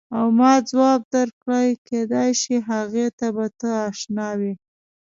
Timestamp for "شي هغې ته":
2.41-3.27